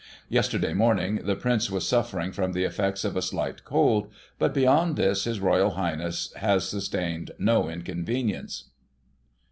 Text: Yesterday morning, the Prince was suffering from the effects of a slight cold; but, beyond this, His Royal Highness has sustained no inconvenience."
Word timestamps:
Yesterday 0.29 0.73
morning, 0.73 1.17
the 1.25 1.35
Prince 1.35 1.69
was 1.69 1.87
suffering 1.87 2.31
from 2.31 2.53
the 2.53 2.63
effects 2.63 3.05
of 3.05 3.15
a 3.15 3.21
slight 3.21 3.63
cold; 3.63 4.11
but, 4.39 4.51
beyond 4.51 4.95
this, 4.95 5.25
His 5.25 5.39
Royal 5.39 5.69
Highness 5.75 6.33
has 6.37 6.67
sustained 6.67 7.29
no 7.37 7.69
inconvenience." 7.69 8.71